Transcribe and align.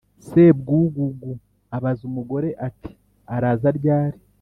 sebwugugu 0.27 1.31
abaza 1.75 2.01
umugore 2.09 2.49
ati:araza 2.67 3.69
ryari 3.79 4.17